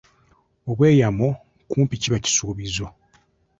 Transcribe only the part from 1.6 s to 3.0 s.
kumpi kiba kisuubizo.